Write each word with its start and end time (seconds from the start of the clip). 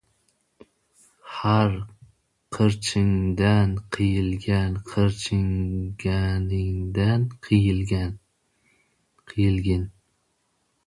Ha, 1.33 1.57
qirchiningdan 2.55 3.75
qiyilgin, 3.97 4.79
qirchinginangdan 4.89 7.29
qiyilgin! 7.49 9.85